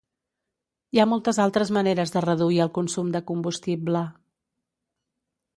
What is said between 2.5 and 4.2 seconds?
el consum de combustible.